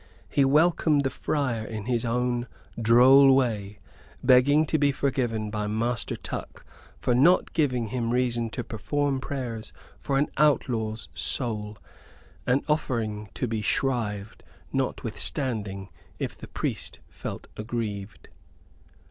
He 0.29 0.43
welcomed 0.43 1.03
the 1.03 1.11
friar 1.11 1.63
in 1.63 1.85
his 1.85 2.05
own 2.05 2.47
droll 2.81 3.35
way, 3.35 3.77
begging 4.23 4.65
to 4.65 4.79
be 4.79 4.91
forgiven 4.91 5.51
by 5.51 5.67
Master 5.67 6.15
Tuck 6.15 6.65
for 6.97 7.13
not 7.13 7.53
giving 7.53 7.89
him 7.89 8.09
reason 8.09 8.49
to 8.49 8.63
perform 8.63 9.19
prayers 9.21 9.71
for 9.99 10.17
an 10.17 10.29
outlaw's 10.37 11.07
soul, 11.13 11.77
and 12.47 12.63
offering 12.67 13.29
to 13.35 13.47
be 13.47 13.61
shrived, 13.61 14.41
notwithstanding, 14.73 15.89
if 16.17 16.35
the 16.35 16.47
priest 16.47 16.99
felt 17.07 17.47
aggrieved. 17.55 18.29